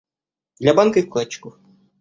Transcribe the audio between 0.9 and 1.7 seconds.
и вкладчиков.